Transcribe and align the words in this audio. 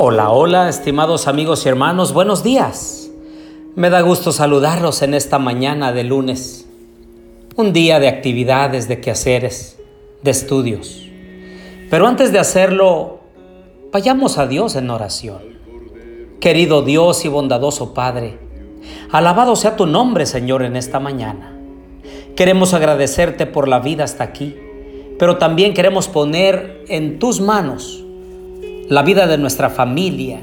Hola, 0.00 0.30
hola, 0.30 0.68
estimados 0.68 1.26
amigos 1.26 1.66
y 1.66 1.68
hermanos, 1.68 2.12
buenos 2.12 2.44
días. 2.44 3.10
Me 3.74 3.90
da 3.90 4.00
gusto 4.00 4.30
saludarlos 4.30 5.02
en 5.02 5.12
esta 5.12 5.40
mañana 5.40 5.90
de 5.90 6.04
lunes, 6.04 6.68
un 7.56 7.72
día 7.72 7.98
de 7.98 8.06
actividades, 8.06 8.86
de 8.86 9.00
quehaceres, 9.00 9.76
de 10.22 10.30
estudios. 10.30 11.04
Pero 11.90 12.06
antes 12.06 12.30
de 12.30 12.38
hacerlo, 12.38 13.18
vayamos 13.92 14.38
a 14.38 14.46
Dios 14.46 14.76
en 14.76 14.88
oración. 14.88 15.58
Querido 16.38 16.82
Dios 16.82 17.24
y 17.24 17.28
bondadoso 17.28 17.92
Padre, 17.92 18.38
alabado 19.10 19.56
sea 19.56 19.74
tu 19.74 19.86
nombre, 19.86 20.26
Señor, 20.26 20.62
en 20.62 20.76
esta 20.76 21.00
mañana. 21.00 21.58
Queremos 22.36 22.72
agradecerte 22.72 23.46
por 23.46 23.66
la 23.66 23.80
vida 23.80 24.04
hasta 24.04 24.22
aquí, 24.22 24.54
pero 25.18 25.38
también 25.38 25.74
queremos 25.74 26.06
poner 26.06 26.84
en 26.86 27.18
tus 27.18 27.40
manos 27.40 28.04
la 28.88 29.02
vida 29.02 29.26
de 29.26 29.36
nuestra 29.36 29.68
familia, 29.68 30.40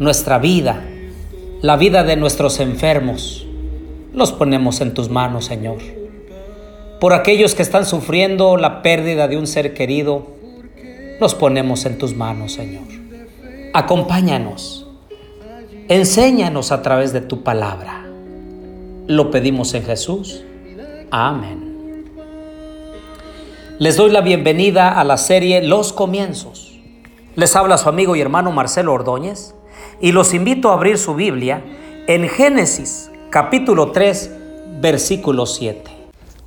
nuestra 0.00 0.38
vida, 0.38 0.82
la 1.62 1.76
vida 1.76 2.02
de 2.02 2.16
nuestros 2.16 2.58
enfermos, 2.58 3.46
los 4.12 4.32
ponemos 4.32 4.80
en 4.80 4.92
tus 4.92 5.08
manos, 5.08 5.44
Señor. 5.44 5.78
Por 6.98 7.14
aquellos 7.14 7.54
que 7.54 7.62
están 7.62 7.86
sufriendo 7.86 8.56
la 8.56 8.82
pérdida 8.82 9.28
de 9.28 9.36
un 9.36 9.46
ser 9.46 9.72
querido, 9.72 10.26
los 11.20 11.36
ponemos 11.36 11.86
en 11.86 11.96
tus 11.96 12.16
manos, 12.16 12.54
Señor. 12.54 12.82
Acompáñanos, 13.72 14.88
enséñanos 15.88 16.72
a 16.72 16.82
través 16.82 17.12
de 17.12 17.20
tu 17.20 17.44
palabra. 17.44 18.04
Lo 19.06 19.30
pedimos 19.30 19.74
en 19.74 19.84
Jesús. 19.84 20.42
Amén. 21.12 21.70
Les 23.78 23.96
doy 23.96 24.10
la 24.10 24.22
bienvenida 24.22 24.98
a 25.00 25.04
la 25.04 25.16
serie 25.16 25.62
Los 25.62 25.92
Comienzos 25.92 26.69
les 27.36 27.54
habla 27.54 27.78
su 27.78 27.88
amigo 27.88 28.16
y 28.16 28.20
hermano 28.20 28.50
Marcelo 28.50 28.92
Ordóñez 28.92 29.54
y 30.00 30.12
los 30.12 30.34
invito 30.34 30.70
a 30.70 30.74
abrir 30.74 30.98
su 30.98 31.14
Biblia 31.14 31.62
en 32.06 32.28
Génesis 32.28 33.10
capítulo 33.30 33.92
3 33.92 34.30
versículo 34.80 35.46
7. 35.46 35.90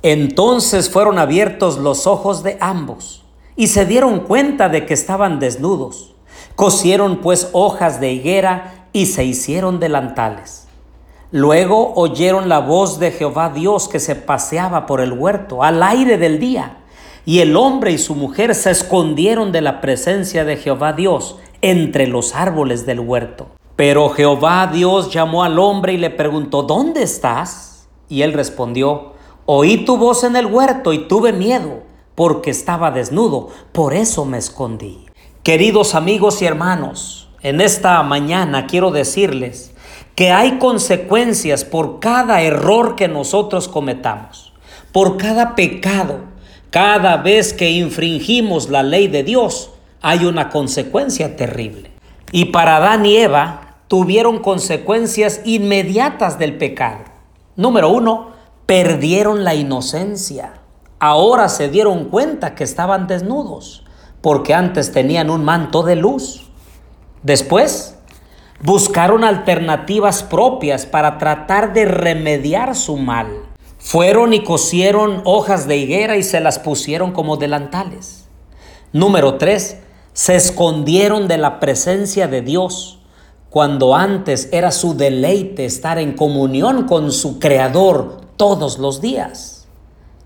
Entonces 0.02 0.90
fueron 0.90 1.18
abiertos 1.18 1.78
los 1.78 2.06
ojos 2.06 2.42
de 2.42 2.58
ambos 2.60 3.24
y 3.56 3.68
se 3.68 3.86
dieron 3.86 4.20
cuenta 4.20 4.68
de 4.68 4.84
que 4.84 4.94
estaban 4.94 5.38
desnudos. 5.38 6.14
Cosieron 6.56 7.18
pues 7.18 7.48
hojas 7.52 8.00
de 8.00 8.12
higuera 8.12 8.88
y 8.92 9.06
se 9.06 9.24
hicieron 9.24 9.80
delantales. 9.80 10.68
Luego 11.30 11.94
oyeron 11.94 12.48
la 12.48 12.60
voz 12.60 12.98
de 12.98 13.10
Jehová 13.10 13.48
Dios 13.48 13.88
que 13.88 13.98
se 13.98 14.14
paseaba 14.14 14.86
por 14.86 15.00
el 15.00 15.12
huerto 15.12 15.62
al 15.64 15.82
aire 15.82 16.18
del 16.18 16.38
día 16.38 16.83
y 17.26 17.40
el 17.40 17.56
hombre 17.56 17.92
y 17.92 17.98
su 17.98 18.14
mujer 18.14 18.54
se 18.54 18.70
escondieron 18.70 19.52
de 19.52 19.60
la 19.60 19.80
presencia 19.80 20.44
de 20.44 20.56
Jehová 20.56 20.92
Dios 20.92 21.38
entre 21.62 22.06
los 22.06 22.34
árboles 22.34 22.84
del 22.86 23.00
huerto. 23.00 23.48
Pero 23.76 24.10
Jehová 24.10 24.70
Dios 24.72 25.12
llamó 25.12 25.42
al 25.42 25.58
hombre 25.58 25.94
y 25.94 25.96
le 25.96 26.10
preguntó, 26.10 26.62
¿dónde 26.62 27.02
estás? 27.02 27.88
Y 28.08 28.22
él 28.22 28.32
respondió, 28.32 29.14
oí 29.46 29.84
tu 29.84 29.96
voz 29.96 30.24
en 30.24 30.36
el 30.36 30.46
huerto 30.46 30.92
y 30.92 31.08
tuve 31.08 31.32
miedo, 31.32 31.82
porque 32.14 32.50
estaba 32.50 32.90
desnudo, 32.90 33.48
por 33.72 33.94
eso 33.94 34.24
me 34.24 34.38
escondí. 34.38 35.06
Queridos 35.42 35.94
amigos 35.94 36.40
y 36.42 36.46
hermanos, 36.46 37.28
en 37.42 37.60
esta 37.60 38.02
mañana 38.02 38.66
quiero 38.66 38.90
decirles 38.90 39.74
que 40.14 40.30
hay 40.30 40.58
consecuencias 40.58 41.64
por 41.64 41.98
cada 41.98 42.42
error 42.42 42.94
que 42.94 43.08
nosotros 43.08 43.68
cometamos, 43.68 44.52
por 44.92 45.16
cada 45.16 45.56
pecado, 45.56 46.20
cada 46.74 47.18
vez 47.18 47.52
que 47.52 47.70
infringimos 47.70 48.68
la 48.68 48.82
ley 48.82 49.06
de 49.06 49.22
Dios, 49.22 49.70
hay 50.02 50.24
una 50.24 50.50
consecuencia 50.50 51.36
terrible. 51.36 51.92
Y 52.32 52.46
para 52.46 52.78
Adán 52.78 53.06
y 53.06 53.14
Eva 53.14 53.76
tuvieron 53.86 54.40
consecuencias 54.40 55.40
inmediatas 55.44 56.36
del 56.36 56.58
pecado. 56.58 57.04
Número 57.54 57.90
uno, 57.90 58.32
perdieron 58.66 59.44
la 59.44 59.54
inocencia. 59.54 60.54
Ahora 60.98 61.48
se 61.48 61.68
dieron 61.68 62.06
cuenta 62.06 62.56
que 62.56 62.64
estaban 62.64 63.06
desnudos, 63.06 63.84
porque 64.20 64.52
antes 64.52 64.90
tenían 64.90 65.30
un 65.30 65.44
manto 65.44 65.84
de 65.84 65.94
luz. 65.94 66.50
Después, 67.22 67.96
buscaron 68.64 69.22
alternativas 69.22 70.24
propias 70.24 70.86
para 70.86 71.18
tratar 71.18 71.72
de 71.72 71.84
remediar 71.84 72.74
su 72.74 72.96
mal. 72.96 73.28
Fueron 73.84 74.32
y 74.32 74.42
cosieron 74.42 75.20
hojas 75.24 75.68
de 75.68 75.76
higuera 75.76 76.16
y 76.16 76.22
se 76.22 76.40
las 76.40 76.58
pusieron 76.58 77.12
como 77.12 77.36
delantales. 77.36 78.26
Número 78.94 79.36
tres, 79.36 79.76
se 80.14 80.36
escondieron 80.36 81.28
de 81.28 81.36
la 81.36 81.60
presencia 81.60 82.26
de 82.26 82.40
Dios 82.40 83.00
cuando 83.50 83.94
antes 83.94 84.48
era 84.52 84.72
su 84.72 84.96
deleite 84.96 85.66
estar 85.66 85.98
en 85.98 86.14
comunión 86.14 86.86
con 86.86 87.12
su 87.12 87.38
Creador 87.38 88.22
todos 88.36 88.78
los 88.78 89.02
días. 89.02 89.68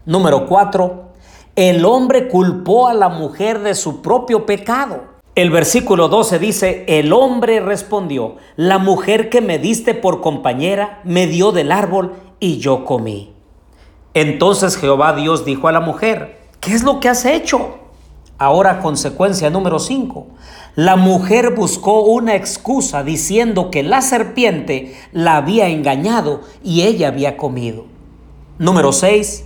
Número 0.07 0.47
cuatro, 0.47 1.09
el 1.57 1.85
hombre 1.85 2.29
culpó 2.29 2.87
a 2.87 2.95
la 2.95 3.09
mujer 3.09 3.59
de 3.59 3.75
su 3.75 4.03
propio 4.03 4.47
pecado. 4.47 5.01
El 5.35 5.51
versículo 5.51 6.09
12 6.09 6.39
dice, 6.39 6.85
el 6.87 7.13
hombre 7.13 7.59
respondió, 7.59 8.37
la 8.55 8.79
mujer 8.79 9.31
que 9.31 9.41
me 9.41 9.59
diste 9.59 9.95
por 9.95 10.21
compañera 10.21 11.01
me 11.03 11.27
dio 11.27 11.51
del 11.51 11.73
árbol 11.73 12.15
y 12.39 12.59
yo 12.59 12.85
comí. 12.85 13.35
Entonces 14.21 14.77
Jehová 14.77 15.13
Dios 15.13 15.45
dijo 15.45 15.69
a 15.69 15.73
la 15.73 15.79
mujer, 15.79 16.41
¿qué 16.59 16.75
es 16.75 16.83
lo 16.83 16.99
que 16.99 17.09
has 17.09 17.25
hecho? 17.25 17.79
Ahora 18.37 18.81
consecuencia 18.81 19.49
número 19.49 19.79
5. 19.79 20.27
La 20.75 20.97
mujer 20.97 21.55
buscó 21.55 22.01
una 22.03 22.35
excusa 22.35 23.05
diciendo 23.05 23.71
que 23.71 23.85
la 23.85 24.03
serpiente 24.03 24.97
la 25.13 25.37
había 25.37 25.69
engañado 25.69 26.41
y 26.65 26.83
ella 26.83 27.07
había 27.07 27.37
comido. 27.37 27.85
Número 28.59 28.91
6. 28.91 29.45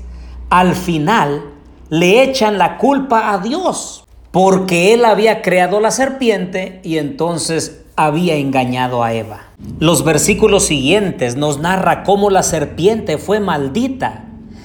Al 0.49 0.75
final 0.75 1.51
le 1.91 2.23
echan 2.23 2.57
la 2.57 2.79
culpa 2.79 3.35
a 3.35 3.39
Dios 3.41 4.07
porque 4.31 4.95
él 4.95 5.05
había 5.05 5.43
creado 5.43 5.81
la 5.81 5.91
serpiente 5.91 6.81
y 6.83 6.97
entonces 6.97 7.83
había 7.95 8.37
engañado 8.37 9.05
a 9.05 9.13
Eva. 9.13 9.51
Los 9.81 10.03
versículos 10.03 10.65
siguientes 10.65 11.37
nos 11.37 11.59
narra 11.59 12.05
cómo 12.05 12.31
la 12.31 12.43
serpiente 12.43 13.19
fue 13.19 13.39
maldita 13.39 14.22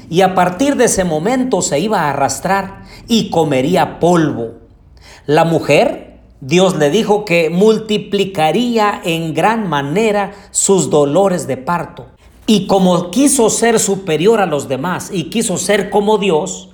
y 0.09 0.21
a 0.21 0.35
partir 0.35 0.75
de 0.75 0.85
ese 0.85 1.03
momento 1.03 1.61
se 1.61 1.79
iba 1.79 2.01
a 2.01 2.09
arrastrar 2.11 2.83
y 3.07 3.29
comería 3.29 3.99
polvo. 3.99 4.53
La 5.25 5.43
mujer, 5.43 6.19
Dios 6.39 6.77
le 6.77 6.89
dijo 6.89 7.25
que 7.25 7.49
multiplicaría 7.49 9.01
en 9.03 9.33
gran 9.33 9.67
manera 9.67 10.33
sus 10.51 10.89
dolores 10.89 11.47
de 11.47 11.57
parto. 11.57 12.07
Y 12.45 12.67
como 12.67 13.11
quiso 13.11 13.49
ser 13.49 13.79
superior 13.79 14.39
a 14.39 14.45
los 14.45 14.69
demás 14.69 15.09
y 15.11 15.25
quiso 15.25 15.57
ser 15.57 15.89
como 15.89 16.17
Dios, 16.17 16.69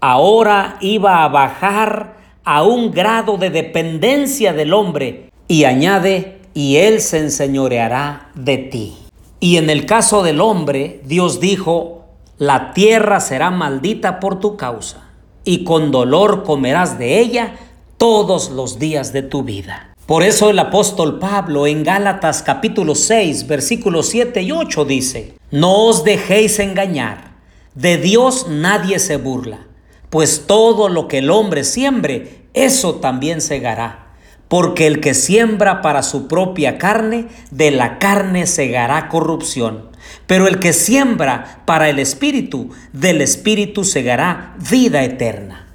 ahora 0.00 0.78
iba 0.80 1.22
a 1.22 1.28
bajar 1.28 2.16
a 2.44 2.64
un 2.64 2.90
grado 2.90 3.36
de 3.36 3.50
dependencia 3.50 4.52
del 4.52 4.74
hombre 4.74 5.30
y 5.46 5.64
añade, 5.64 6.40
y 6.54 6.76
él 6.76 7.00
se 7.00 7.18
enseñoreará 7.18 8.30
de 8.34 8.58
ti. 8.58 8.94
Y 9.40 9.56
en 9.56 9.70
el 9.70 9.86
caso 9.86 10.22
del 10.22 10.40
hombre, 10.40 11.00
Dios 11.04 11.40
dijo, 11.40 12.01
la 12.42 12.72
tierra 12.72 13.20
será 13.20 13.52
maldita 13.52 14.18
por 14.18 14.40
tu 14.40 14.56
causa, 14.56 15.04
y 15.44 15.62
con 15.62 15.92
dolor 15.92 16.42
comerás 16.42 16.98
de 16.98 17.20
ella 17.20 17.54
todos 17.98 18.50
los 18.50 18.80
días 18.80 19.12
de 19.12 19.22
tu 19.22 19.44
vida. 19.44 19.94
Por 20.06 20.24
eso 20.24 20.50
el 20.50 20.58
apóstol 20.58 21.20
Pablo 21.20 21.68
en 21.68 21.84
Gálatas 21.84 22.42
capítulo 22.42 22.96
6 22.96 23.46
versículos 23.46 24.08
7 24.08 24.42
y 24.42 24.50
8 24.50 24.84
dice, 24.84 25.34
No 25.52 25.84
os 25.84 26.02
dejéis 26.02 26.58
engañar, 26.58 27.36
de 27.76 27.96
Dios 27.96 28.48
nadie 28.48 28.98
se 28.98 29.18
burla, 29.18 29.68
pues 30.10 30.42
todo 30.48 30.88
lo 30.88 31.06
que 31.06 31.18
el 31.18 31.30
hombre 31.30 31.62
siembre, 31.62 32.46
eso 32.54 32.96
también 32.96 33.40
segará. 33.40 34.16
Porque 34.48 34.88
el 34.88 34.98
que 34.98 35.14
siembra 35.14 35.80
para 35.80 36.02
su 36.02 36.26
propia 36.26 36.76
carne, 36.76 37.28
de 37.52 37.70
la 37.70 38.00
carne 38.00 38.48
segará 38.48 39.08
corrupción 39.08 39.91
pero 40.26 40.46
el 40.46 40.58
que 40.58 40.72
siembra 40.72 41.62
para 41.64 41.88
el 41.88 41.98
Espíritu, 41.98 42.70
del 42.92 43.20
Espíritu 43.20 43.84
segará 43.84 44.54
vida 44.58 45.02
eterna. 45.02 45.68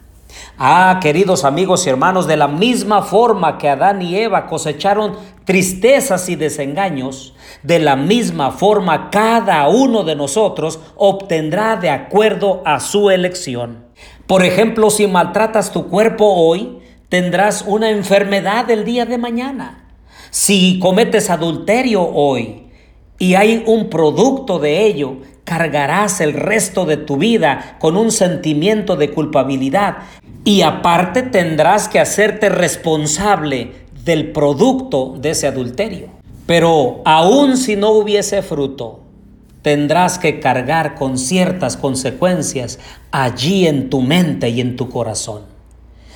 Ah, 0.60 1.00
queridos 1.02 1.46
amigos 1.46 1.86
y 1.86 1.90
hermanos, 1.90 2.26
de 2.26 2.36
la 2.36 2.48
misma 2.48 3.04
forma 3.04 3.60
que 3.60 3.70
Adán 3.70 4.02
y 4.02 4.18
Eva 4.18 4.48
cosecharon 4.48 5.16
tristezas 5.46 6.30
y 6.30 6.36
desengaños, 6.36 7.36
de 7.62 7.78
la 7.78 7.96
misma 7.96 8.52
forma 8.52 9.12
cada 9.12 9.68
uno 9.68 10.04
de 10.04 10.16
nosotros 10.16 10.80
obtendrá 10.96 11.76
de 11.76 11.92
acuerdo 11.92 12.64
a 12.66 12.80
su 12.80 13.12
elección. 13.12 13.86
Por 14.26 14.44
ejemplo, 14.44 14.90
si 14.90 15.08
maltratas 15.08 15.72
tu 15.72 15.88
cuerpo 15.88 16.26
hoy, 16.26 16.80
tendrás 17.08 17.64
una 17.66 17.92
enfermedad 17.92 18.70
el 18.72 18.84
día 18.84 19.06
de 19.06 19.18
mañana. 19.18 19.86
Si 20.32 20.80
cometes 20.80 21.30
adulterio 21.30 22.02
hoy, 22.02 22.67
y 23.20 23.36
hay 23.36 23.64
un 23.66 23.90
producto 23.90 24.60
de 24.60 24.86
ello, 24.86 25.18
cargarás 25.44 26.22
el 26.22 26.34
resto 26.34 26.86
de 26.86 26.98
tu 26.98 27.18
vida 27.18 27.78
con 27.80 27.98
un 27.98 28.12
sentimiento 28.12 28.96
de 28.96 29.12
culpabilidad 29.12 29.98
y 30.44 30.62
aparte 30.62 31.24
tendrás 31.24 31.88
que 31.88 32.00
hacerte 32.00 32.50
responsable 32.50 33.72
del 34.04 34.32
producto 34.32 35.16
de 35.20 35.32
ese 35.32 35.48
adulterio. 35.48 36.10
Pero 36.46 37.02
aun 37.06 37.58
si 37.58 37.76
no 37.76 37.92
hubiese 37.92 38.42
fruto, 38.42 39.02
tendrás 39.62 40.20
que 40.20 40.40
cargar 40.40 40.96
con 40.96 41.18
ciertas 41.18 41.76
consecuencias 41.76 42.80
allí 43.12 43.68
en 43.68 43.90
tu 43.90 44.02
mente 44.02 44.50
y 44.50 44.62
en 44.62 44.76
tu 44.76 44.90
corazón. 44.90 45.44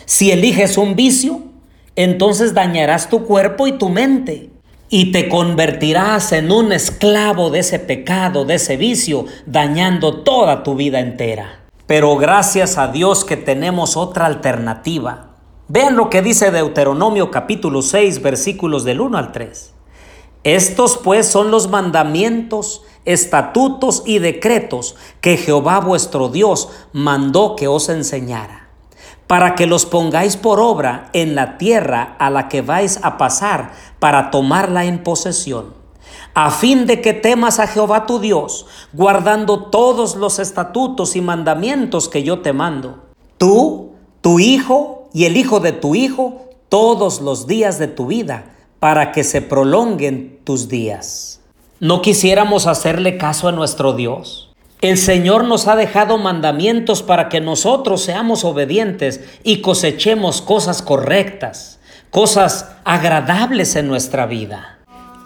Si 0.05 0.31
eliges 0.31 0.77
un 0.77 0.95
vicio, 0.95 1.41
entonces 1.95 2.53
dañarás 2.53 3.09
tu 3.09 3.25
cuerpo 3.25 3.67
y 3.67 3.73
tu 3.73 3.89
mente 3.89 4.50
y 4.93 5.13
te 5.13 5.29
convertirás 5.29 6.33
en 6.33 6.51
un 6.51 6.73
esclavo 6.73 7.49
de 7.49 7.59
ese 7.59 7.79
pecado, 7.79 8.43
de 8.43 8.55
ese 8.55 8.75
vicio, 8.75 9.25
dañando 9.45 10.17
toda 10.17 10.63
tu 10.63 10.75
vida 10.75 10.99
entera. 10.99 11.61
Pero 11.87 12.17
gracias 12.17 12.77
a 12.77 12.89
Dios 12.89 13.23
que 13.23 13.37
tenemos 13.37 13.95
otra 13.95 14.25
alternativa. 14.25 15.29
Vean 15.69 15.95
lo 15.95 16.09
que 16.09 16.21
dice 16.21 16.51
Deuteronomio 16.51 17.31
capítulo 17.31 17.81
6 17.81 18.21
versículos 18.21 18.83
del 18.83 18.99
1 18.99 19.17
al 19.17 19.31
3. 19.31 19.73
Estos 20.43 20.97
pues 20.97 21.25
son 21.25 21.51
los 21.51 21.69
mandamientos, 21.69 22.83
estatutos 23.05 24.03
y 24.05 24.19
decretos 24.19 24.97
que 25.21 25.37
Jehová 25.37 25.79
vuestro 25.79 26.27
Dios 26.27 26.67
mandó 26.91 27.55
que 27.55 27.69
os 27.69 27.87
enseñara, 27.87 28.60
para 29.31 29.55
que 29.55 29.65
los 29.65 29.85
pongáis 29.85 30.35
por 30.35 30.59
obra 30.59 31.09
en 31.13 31.35
la 31.35 31.57
tierra 31.57 32.17
a 32.19 32.29
la 32.29 32.49
que 32.49 32.61
vais 32.61 32.99
a 33.01 33.17
pasar 33.17 33.71
para 33.97 34.29
tomarla 34.29 34.83
en 34.83 35.05
posesión, 35.05 35.73
a 36.33 36.51
fin 36.51 36.85
de 36.85 36.99
que 36.99 37.13
temas 37.13 37.57
a 37.57 37.67
Jehová 37.67 38.05
tu 38.05 38.19
Dios, 38.19 38.65
guardando 38.91 39.67
todos 39.67 40.17
los 40.17 40.37
estatutos 40.37 41.15
y 41.15 41.21
mandamientos 41.21 42.09
que 42.09 42.23
yo 42.23 42.41
te 42.41 42.51
mando. 42.51 43.05
Tú, 43.37 43.91
tu 44.19 44.39
hijo 44.39 45.07
y 45.13 45.23
el 45.23 45.37
hijo 45.37 45.61
de 45.61 45.71
tu 45.71 45.95
hijo, 45.95 46.49
todos 46.67 47.21
los 47.21 47.47
días 47.47 47.79
de 47.79 47.87
tu 47.87 48.07
vida, 48.07 48.53
para 48.81 49.13
que 49.13 49.23
se 49.23 49.41
prolonguen 49.41 50.41
tus 50.43 50.67
días. 50.67 51.39
¿No 51.79 52.01
quisiéramos 52.01 52.67
hacerle 52.67 53.17
caso 53.17 53.47
a 53.47 53.53
nuestro 53.53 53.93
Dios? 53.93 54.50
El 54.81 54.97
Señor 54.97 55.45
nos 55.45 55.67
ha 55.67 55.75
dejado 55.75 56.17
mandamientos 56.17 57.03
para 57.03 57.29
que 57.29 57.39
nosotros 57.39 58.01
seamos 58.01 58.43
obedientes 58.43 59.21
y 59.43 59.61
cosechemos 59.61 60.41
cosas 60.41 60.81
correctas, 60.81 61.79
cosas 62.09 62.71
agradables 62.83 63.75
en 63.75 63.87
nuestra 63.87 64.25
vida. 64.25 64.79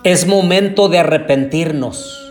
Es 0.04 0.28
momento 0.28 0.90
de 0.90 1.00
arrepentirnos. 1.00 2.22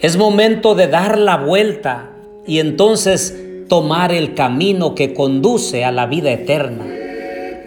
Es 0.00 0.16
momento 0.16 0.74
de 0.74 0.88
dar 0.88 1.18
la 1.18 1.36
vuelta 1.36 2.10
y 2.46 2.58
entonces 2.58 3.36
tomar 3.68 4.12
el 4.12 4.34
camino 4.34 4.94
que 4.94 5.14
conduce 5.14 5.84
a 5.84 5.92
la 5.92 6.06
vida 6.06 6.30
eterna. 6.30 6.84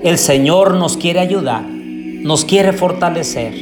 El 0.03 0.17
Señor 0.17 0.75
nos 0.75 0.97
quiere 0.97 1.19
ayudar 1.19 1.79
nos 2.21 2.45
quiere 2.45 2.73
fortalecer. 2.73 3.53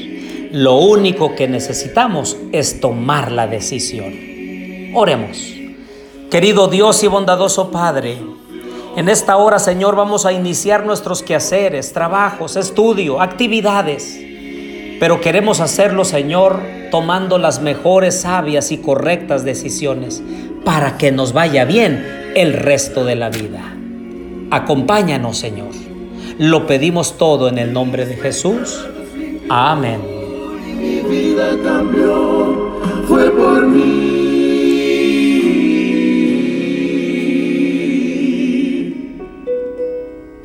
Lo 0.51 0.77
único 0.77 1.35
que 1.35 1.47
necesitamos 1.47 2.37
es 2.51 2.79
tomar 2.79 3.31
la 3.31 3.47
decisión. 3.47 4.26
Oremos. 4.93 5.53
Querido 6.29 6.67
Dios 6.67 7.03
y 7.03 7.07
bondadoso 7.07 7.71
Padre, 7.71 8.17
en 8.97 9.09
esta 9.09 9.37
hora, 9.37 9.59
Señor, 9.59 9.95
vamos 9.95 10.25
a 10.25 10.33
iniciar 10.33 10.83
nuestros 10.83 11.21
quehaceres, 11.21 11.93
trabajos, 11.93 12.55
estudio, 12.55 13.21
actividades. 13.21 14.19
Pero 14.99 15.21
queremos 15.21 15.59
hacerlo, 15.59 16.03
Señor, 16.03 16.59
tomando 16.89 17.37
las 17.37 17.61
mejores, 17.61 18.21
sabias 18.21 18.71
y 18.71 18.79
correctas 18.79 19.45
decisiones 19.45 20.23
para 20.65 20.97
que 20.97 21.11
nos 21.11 21.31
vaya 21.31 21.63
bien 21.63 22.31
el 22.35 22.53
resto 22.53 23.05
de 23.05 23.15
la 23.15 23.29
vida. 23.29 23.61
Acompáñanos, 24.49 25.37
Señor. 25.37 25.69
Lo 26.39 26.65
pedimos 26.65 27.19
todo 27.19 27.49
en 27.49 27.59
el 27.59 27.73
nombre 27.73 28.07
de 28.07 28.15
Jesús. 28.15 28.83
Amén. 29.47 30.01
Mi 30.75 31.01
vida 31.01 31.55
cambió, 31.63 32.79
fue 33.07 33.29
por 33.29 33.67
mí. 33.67 34.06